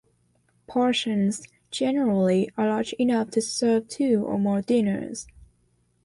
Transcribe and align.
Portions 0.65 1.43
generally 1.69 2.49
are 2.57 2.67
large 2.67 2.93
enough 2.93 3.29
to 3.29 3.39
serve 3.39 3.87
two 3.87 4.25
or 4.25 4.39
more 4.39 4.63
diners. 4.63 5.27